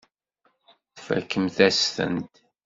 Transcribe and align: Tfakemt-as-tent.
Tfakemt-as-tent. 0.95 2.35